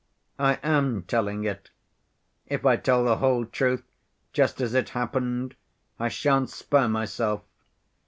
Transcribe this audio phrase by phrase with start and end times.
[0.39, 1.69] "I am telling it.
[2.47, 3.83] If I tell the whole truth
[4.33, 5.55] just as it happened
[5.99, 7.43] I shan't spare myself.